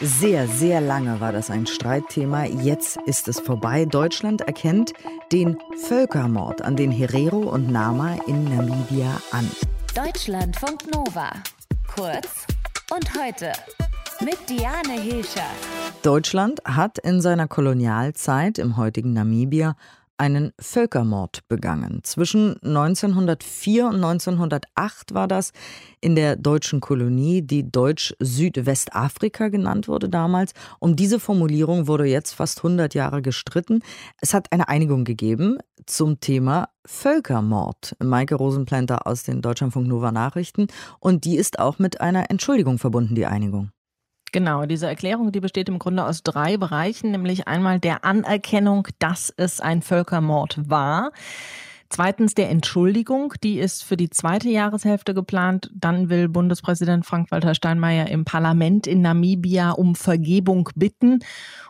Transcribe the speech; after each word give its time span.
Sehr, 0.00 0.48
sehr 0.48 0.80
lange 0.80 1.20
war 1.20 1.32
das 1.32 1.50
ein 1.50 1.66
Streitthema. 1.66 2.44
Jetzt 2.44 2.98
ist 3.06 3.28
es 3.28 3.40
vorbei. 3.40 3.84
Deutschland 3.84 4.40
erkennt 4.42 4.92
den 5.32 5.58
Völkermord 5.88 6.62
an 6.62 6.76
den 6.76 6.90
Herero 6.90 7.38
und 7.38 7.70
Nama 7.70 8.16
in 8.26 8.44
Namibia 8.44 9.20
an. 9.32 9.50
Deutschlandfunk 9.94 10.92
Nova. 10.94 11.30
Kurz 11.94 12.46
und 12.94 13.10
heute. 13.14 13.52
Mit 14.20 14.38
Diane 14.48 15.00
Hilscher. 15.00 15.46
Deutschland 16.02 16.60
hat 16.64 16.98
in 16.98 17.20
seiner 17.20 17.48
Kolonialzeit 17.48 18.58
im 18.58 18.76
heutigen 18.78 19.12
Namibia 19.12 19.76
einen 20.18 20.52
Völkermord 20.58 21.46
begangen. 21.48 22.00
Zwischen 22.02 22.56
1904 22.62 23.86
und 23.86 23.96
1908 23.96 25.14
war 25.14 25.28
das 25.28 25.52
in 26.00 26.14
der 26.14 26.36
deutschen 26.36 26.80
Kolonie, 26.80 27.42
die 27.42 27.70
Deutsch-Südwestafrika 27.70 29.48
genannt 29.48 29.88
wurde 29.88 30.08
damals. 30.08 30.52
Um 30.78 30.96
diese 30.96 31.20
Formulierung 31.20 31.86
wurde 31.86 32.06
jetzt 32.06 32.32
fast 32.32 32.58
100 32.58 32.94
Jahre 32.94 33.22
gestritten. 33.22 33.80
Es 34.20 34.34
hat 34.34 34.52
eine 34.52 34.68
Einigung 34.68 35.04
gegeben 35.04 35.58
zum 35.86 36.20
Thema 36.20 36.68
Völkermord. 36.84 37.96
Maike 38.02 38.36
Rosenplanter 38.36 39.06
aus 39.06 39.24
den 39.24 39.42
Deutschlandfunk 39.42 39.86
Nova 39.86 40.12
Nachrichten. 40.12 40.68
Und 41.00 41.24
die 41.24 41.36
ist 41.36 41.58
auch 41.58 41.78
mit 41.78 42.00
einer 42.00 42.30
Entschuldigung 42.30 42.78
verbunden, 42.78 43.14
die 43.14 43.26
Einigung. 43.26 43.70
Genau, 44.36 44.66
diese 44.66 44.86
Erklärung, 44.86 45.32
die 45.32 45.40
besteht 45.40 45.70
im 45.70 45.78
Grunde 45.78 46.04
aus 46.04 46.22
drei 46.22 46.58
Bereichen, 46.58 47.10
nämlich 47.10 47.48
einmal 47.48 47.80
der 47.80 48.04
Anerkennung, 48.04 48.86
dass 48.98 49.32
es 49.34 49.62
ein 49.62 49.80
Völkermord 49.80 50.68
war. 50.68 51.10
Zweitens 51.88 52.34
der 52.34 52.50
Entschuldigung, 52.50 53.32
die 53.42 53.58
ist 53.58 53.82
für 53.82 53.96
die 53.96 54.10
zweite 54.10 54.50
Jahreshälfte 54.50 55.14
geplant. 55.14 55.70
Dann 55.72 56.10
will 56.10 56.28
Bundespräsident 56.28 57.06
Frank-Walter 57.06 57.54
Steinmeier 57.54 58.08
im 58.08 58.26
Parlament 58.26 58.86
in 58.86 59.00
Namibia 59.00 59.70
um 59.70 59.94
Vergebung 59.94 60.68
bitten. 60.74 61.20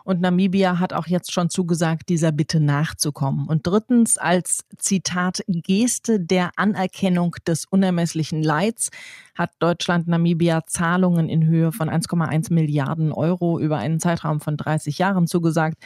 Und 0.03 0.19
Namibia 0.19 0.79
hat 0.79 0.91
auch 0.91 1.07
jetzt 1.07 1.31
schon 1.31 1.49
zugesagt, 1.49 2.09
dieser 2.09 2.33
Bitte 2.33 2.59
nachzukommen. 2.59 3.47
Und 3.47 3.65
drittens 3.65 4.17
als 4.17 4.65
Zitat 4.77 5.41
Geste 5.47 6.19
der 6.19 6.51
Anerkennung 6.57 7.35
des 7.45 7.63
unermesslichen 7.63 8.43
Leids 8.43 8.89
hat 9.37 9.51
Deutschland 9.59 10.07
Namibia 10.07 10.65
Zahlungen 10.65 11.29
in 11.29 11.45
Höhe 11.45 11.71
von 11.71 11.89
1,1 11.89 12.53
Milliarden 12.53 13.11
Euro 13.11 13.59
über 13.59 13.77
einen 13.77 13.99
Zeitraum 13.99 14.39
von 14.39 14.57
30 14.57 14.97
Jahren 14.97 15.27
zugesagt. 15.27 15.77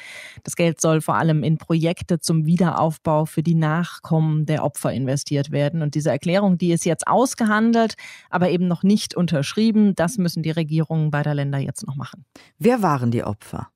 Das 0.44 0.56
Geld 0.56 0.80
soll 0.80 1.02
vor 1.02 1.16
allem 1.16 1.44
in 1.44 1.58
Projekte 1.58 2.20
zum 2.20 2.46
Wiederaufbau 2.46 3.26
für 3.26 3.44
die 3.44 3.56
Nachkommen 3.56 4.46
der 4.46 4.64
Opfer 4.64 4.94
investiert 4.94 5.52
werden. 5.52 5.82
Und 5.82 5.96
diese 5.96 6.10
Erklärung, 6.10 6.58
die 6.58 6.72
ist 6.72 6.86
jetzt 6.86 7.08
ausgehandelt, 7.08 7.96
aber 8.30 8.50
eben 8.50 8.68
noch 8.68 8.84
nicht 8.84 9.16
unterschrieben. 9.16 9.96
Das 9.96 10.18
müssen 10.18 10.44
die 10.44 10.52
Regierungen 10.52 11.12
beider 11.12 11.34
Länder 11.34 11.60
jetzt 11.60 11.86
noch 11.86 11.96
machen. 11.96 12.26
Wer 12.58 12.82
waren 12.82 13.12
die 13.12 13.24
Opfer? 13.24 13.70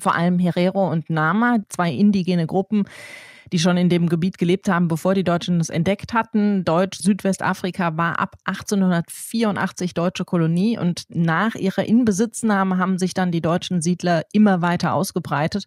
Vor 0.00 0.14
allem 0.14 0.38
Herero 0.38 0.90
und 0.90 1.10
Nama, 1.10 1.58
zwei 1.68 1.92
indigene 1.92 2.46
Gruppen, 2.46 2.84
die 3.52 3.58
schon 3.58 3.76
in 3.76 3.88
dem 3.88 4.08
Gebiet 4.08 4.38
gelebt 4.38 4.68
haben, 4.68 4.88
bevor 4.88 5.14
die 5.14 5.24
Deutschen 5.24 5.60
es 5.60 5.68
entdeckt 5.68 6.12
hatten. 6.12 6.64
Deutsch-Südwestafrika 6.64 7.96
war 7.96 8.18
ab 8.18 8.36
1884 8.44 9.94
deutsche 9.94 10.24
Kolonie 10.24 10.78
und 10.78 11.04
nach 11.08 11.54
ihrer 11.54 11.84
Inbesitznahme 11.84 12.78
haben 12.78 12.98
sich 12.98 13.14
dann 13.14 13.30
die 13.30 13.40
deutschen 13.40 13.82
Siedler 13.82 14.24
immer 14.32 14.62
weiter 14.62 14.94
ausgebreitet. 14.94 15.66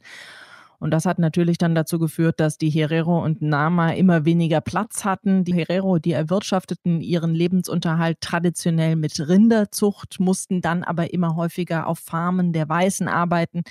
Und 0.80 0.92
das 0.92 1.06
hat 1.06 1.20
natürlich 1.20 1.58
dann 1.58 1.76
dazu 1.76 2.00
geführt, 2.00 2.40
dass 2.40 2.58
die 2.58 2.70
Herero 2.70 3.24
und 3.24 3.42
Nama 3.42 3.92
immer 3.92 4.26
weniger 4.26 4.62
Platz 4.62 5.04
hatten. 5.04 5.44
Die 5.44 5.54
Herero, 5.54 6.00
die 6.00 6.14
erwirtschafteten 6.14 7.02
ihren 7.02 7.36
Lebensunterhalt 7.36 8.22
traditionell 8.22 8.96
mit 8.96 9.20
Rinderzucht, 9.20 10.20
mussten 10.20 10.62
dann 10.62 10.84
aber 10.84 11.14
immer 11.14 11.36
häufiger 11.36 11.88
auf 11.88 12.00
Farmen 12.00 12.54
der 12.54 12.70
Weißen 12.70 13.08
arbeiten 13.08 13.64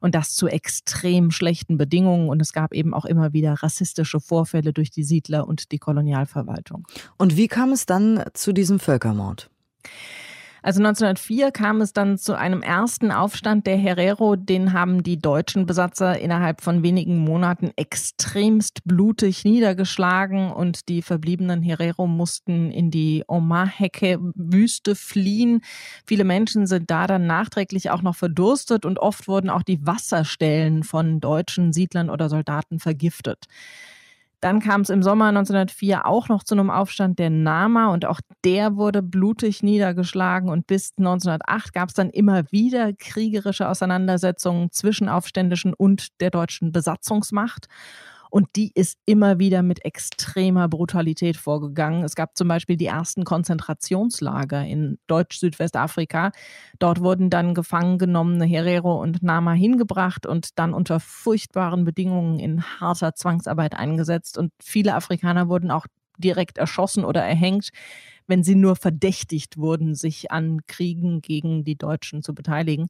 und 0.00 0.14
das 0.14 0.34
zu 0.34 0.48
extrem 0.48 1.30
schlechten 1.30 1.76
Bedingungen. 1.76 2.28
Und 2.28 2.40
es 2.40 2.52
gab 2.52 2.72
eben 2.72 2.94
auch 2.94 3.04
immer 3.04 3.32
wieder 3.32 3.54
rassistische 3.62 4.20
Vorfälle 4.20 4.72
durch 4.72 4.90
die 4.90 5.04
Siedler 5.04 5.46
und 5.46 5.72
die 5.72 5.78
Kolonialverwaltung. 5.78 6.86
Und 7.18 7.36
wie 7.36 7.48
kam 7.48 7.72
es 7.72 7.86
dann 7.86 8.24
zu 8.32 8.52
diesem 8.52 8.78
Völkermord? 8.78 9.50
Also 10.68 10.80
1904 10.82 11.50
kam 11.50 11.80
es 11.80 11.94
dann 11.94 12.18
zu 12.18 12.36
einem 12.36 12.60
ersten 12.60 13.10
Aufstand 13.10 13.66
der 13.66 13.78
Herero. 13.78 14.36
Den 14.36 14.74
haben 14.74 15.02
die 15.02 15.18
deutschen 15.18 15.64
Besatzer 15.64 16.18
innerhalb 16.18 16.60
von 16.60 16.82
wenigen 16.82 17.16
Monaten 17.16 17.70
extremst 17.76 18.84
blutig 18.84 19.46
niedergeschlagen 19.46 20.52
und 20.52 20.90
die 20.90 21.00
verbliebenen 21.00 21.62
Herero 21.62 22.06
mussten 22.06 22.70
in 22.70 22.90
die 22.90 23.24
Omaheke-Wüste 23.26 24.94
fliehen. 24.94 25.62
Viele 26.06 26.24
Menschen 26.24 26.66
sind 26.66 26.90
da 26.90 27.06
dann 27.06 27.26
nachträglich 27.26 27.88
auch 27.88 28.02
noch 28.02 28.16
verdurstet 28.16 28.84
und 28.84 28.98
oft 28.98 29.26
wurden 29.26 29.48
auch 29.48 29.62
die 29.62 29.86
Wasserstellen 29.86 30.82
von 30.82 31.20
deutschen 31.20 31.72
Siedlern 31.72 32.10
oder 32.10 32.28
Soldaten 32.28 32.78
vergiftet. 32.78 33.46
Dann 34.40 34.60
kam 34.60 34.82
es 34.82 34.90
im 34.90 35.02
Sommer 35.02 35.26
1904 35.26 36.06
auch 36.06 36.28
noch 36.28 36.44
zu 36.44 36.54
einem 36.54 36.70
Aufstand 36.70 37.18
der 37.18 37.30
Nama 37.30 37.88
und 37.92 38.06
auch 38.06 38.20
der 38.44 38.76
wurde 38.76 39.02
blutig 39.02 39.62
niedergeschlagen 39.64 40.48
und 40.48 40.66
bis 40.66 40.92
1908 40.96 41.72
gab 41.72 41.88
es 41.88 41.94
dann 41.94 42.10
immer 42.10 42.44
wieder 42.52 42.92
kriegerische 42.92 43.68
Auseinandersetzungen 43.68 44.70
zwischen 44.70 45.08
Aufständischen 45.08 45.74
und 45.74 46.20
der 46.20 46.30
deutschen 46.30 46.70
Besatzungsmacht. 46.70 47.66
Und 48.30 48.48
die 48.56 48.72
ist 48.74 48.98
immer 49.06 49.38
wieder 49.38 49.62
mit 49.62 49.84
extremer 49.84 50.68
Brutalität 50.68 51.36
vorgegangen. 51.36 52.04
Es 52.04 52.14
gab 52.14 52.36
zum 52.36 52.48
Beispiel 52.48 52.76
die 52.76 52.86
ersten 52.86 53.24
Konzentrationslager 53.24 54.64
in 54.64 54.98
Deutsch-Südwestafrika. 55.06 56.32
Dort 56.78 57.00
wurden 57.00 57.30
dann 57.30 57.54
gefangen 57.54 57.98
genommene 57.98 58.44
Herero 58.44 59.00
und 59.00 59.22
Nama 59.22 59.52
hingebracht 59.52 60.26
und 60.26 60.58
dann 60.58 60.74
unter 60.74 61.00
furchtbaren 61.00 61.84
Bedingungen 61.84 62.38
in 62.38 62.62
harter 62.62 63.14
Zwangsarbeit 63.14 63.74
eingesetzt. 63.74 64.38
Und 64.38 64.52
viele 64.62 64.94
Afrikaner 64.94 65.48
wurden 65.48 65.70
auch 65.70 65.86
direkt 66.18 66.58
erschossen 66.58 67.04
oder 67.04 67.22
erhängt 67.22 67.70
wenn 68.28 68.44
sie 68.44 68.54
nur 68.54 68.76
verdächtigt 68.76 69.56
wurden, 69.56 69.94
sich 69.94 70.30
an 70.30 70.60
Kriegen 70.66 71.20
gegen 71.20 71.64
die 71.64 71.76
Deutschen 71.76 72.22
zu 72.22 72.34
beteiligen. 72.34 72.86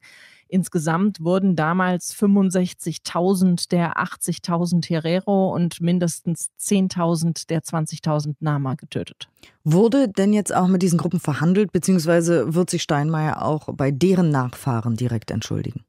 Insgesamt 0.47 1.21
wurden 1.21 1.55
damals 1.55 2.13
65.000 2.15 3.69
der 3.69 3.97
80.000 3.97 4.87
Herero 4.89 5.53
und 5.53 5.81
mindestens 5.81 6.49
10.000 6.59 7.47
der 7.47 7.61
20.000 7.61 8.35
Nama 8.39 8.75
getötet. 8.75 9.29
Wurde 9.63 10.09
denn 10.09 10.33
jetzt 10.33 10.53
auch 10.53 10.67
mit 10.67 10.81
diesen 10.81 10.97
Gruppen 10.97 11.19
verhandelt, 11.19 11.71
beziehungsweise 11.71 12.53
wird 12.53 12.69
sich 12.69 12.83
Steinmeier 12.83 13.41
auch 13.41 13.69
bei 13.73 13.91
deren 13.91 14.29
Nachfahren 14.29 14.95
direkt 14.95 15.31
entschuldigen? 15.31 15.83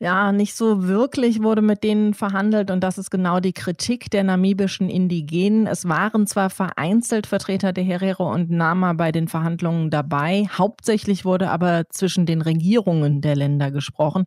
Ja, 0.00 0.30
nicht 0.30 0.54
so 0.54 0.86
wirklich 0.86 1.42
wurde 1.42 1.62
mit 1.62 1.82
denen 1.82 2.12
verhandelt 2.12 2.70
und 2.70 2.80
das 2.84 2.98
ist 2.98 3.10
genau 3.10 3.40
die 3.40 3.54
Kritik 3.54 4.10
der 4.10 4.24
namibischen 4.24 4.90
Indigenen. 4.90 5.66
Es 5.66 5.88
waren 5.88 6.26
zwar 6.26 6.50
vereinzelt 6.50 7.26
Vertreter 7.26 7.72
der 7.72 7.82
Herero 7.84 8.30
und 8.30 8.50
Nama 8.50 8.92
bei 8.92 9.10
den 9.10 9.26
Verhandlungen 9.26 9.88
dabei, 9.88 10.48
hauptsächlich 10.52 11.24
wurde 11.24 11.48
aber 11.48 11.84
zwischen 11.88 12.26
den 12.26 12.42
Regierungen 12.42 13.22
der 13.22 13.36
Länder 13.36 13.70
gesprochen 13.70 14.26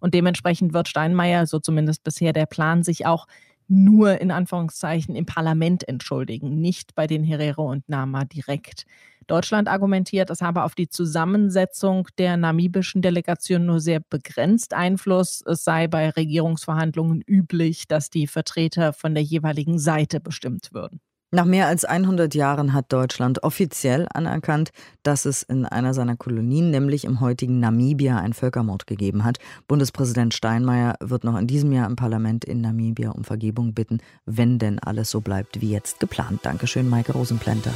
und 0.00 0.14
dementsprechend 0.14 0.72
wird 0.72 0.88
Steinmeier, 0.88 1.46
so 1.46 1.58
zumindest 1.58 2.02
bisher 2.02 2.32
der 2.32 2.46
Plan, 2.46 2.82
sich 2.82 3.04
auch 3.04 3.26
nur 3.70 4.20
in 4.20 4.30
Anführungszeichen 4.30 5.14
im 5.14 5.26
Parlament 5.26 5.86
entschuldigen, 5.88 6.60
nicht 6.60 6.94
bei 6.94 7.06
den 7.06 7.24
Herero 7.24 7.70
und 7.70 7.88
Nama 7.88 8.24
direkt. 8.24 8.84
Deutschland 9.28 9.68
argumentiert, 9.68 10.28
es 10.30 10.42
habe 10.42 10.64
auf 10.64 10.74
die 10.74 10.88
Zusammensetzung 10.88 12.08
der 12.18 12.36
namibischen 12.36 13.00
Delegation 13.00 13.64
nur 13.64 13.78
sehr 13.78 14.00
begrenzt 14.00 14.74
Einfluss. 14.74 15.42
Es 15.46 15.62
sei 15.62 15.86
bei 15.86 16.10
Regierungsverhandlungen 16.10 17.22
üblich, 17.22 17.86
dass 17.86 18.10
die 18.10 18.26
Vertreter 18.26 18.92
von 18.92 19.14
der 19.14 19.22
jeweiligen 19.22 19.78
Seite 19.78 20.18
bestimmt 20.18 20.70
würden. 20.72 21.00
Nach 21.32 21.44
mehr 21.44 21.68
als 21.68 21.84
100 21.84 22.34
Jahren 22.34 22.72
hat 22.72 22.92
Deutschland 22.92 23.44
offiziell 23.44 24.08
anerkannt, 24.12 24.72
dass 25.04 25.26
es 25.26 25.44
in 25.44 25.64
einer 25.64 25.94
seiner 25.94 26.16
Kolonien, 26.16 26.70
nämlich 26.70 27.04
im 27.04 27.20
heutigen 27.20 27.60
Namibia, 27.60 28.18
einen 28.18 28.32
Völkermord 28.32 28.88
gegeben 28.88 29.22
hat. 29.22 29.38
Bundespräsident 29.68 30.34
Steinmeier 30.34 30.96
wird 30.98 31.22
noch 31.22 31.38
in 31.38 31.46
diesem 31.46 31.70
Jahr 31.70 31.86
im 31.86 31.94
Parlament 31.94 32.44
in 32.44 32.60
Namibia 32.60 33.10
um 33.10 33.22
Vergebung 33.22 33.74
bitten, 33.74 33.98
wenn 34.26 34.58
denn 34.58 34.80
alles 34.80 35.10
so 35.10 35.20
bleibt 35.20 35.60
wie 35.60 35.70
jetzt 35.70 36.00
geplant. 36.00 36.40
Dankeschön, 36.42 36.88
Maike 36.88 37.12
Rosenplenter. 37.12 37.72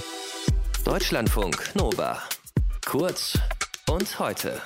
Deutschlandfunk 0.84 1.76
Nova. 1.76 2.18
Kurz 2.84 3.38
und 3.88 4.18
heute. 4.18 4.60